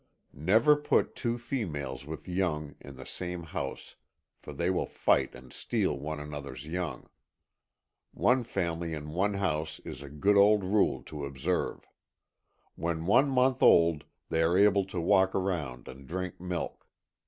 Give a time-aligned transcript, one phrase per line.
[0.33, 3.97] Never put two females with young, in the same house
[4.39, 7.09] for they will fight and steal one and anothersŌĆÖ young.
[8.11, 11.87] One family in one house is a good old rule to observe.
[12.73, 16.87] When one month old they are able to walk around and drink milk.